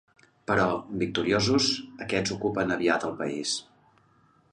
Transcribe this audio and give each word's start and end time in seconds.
Però, 0.51 0.63
victoriosos, 1.01 1.67
aquests 2.05 2.33
ocupen 2.37 2.77
aviat 2.77 3.07
el 3.11 3.15
país. 3.21 3.53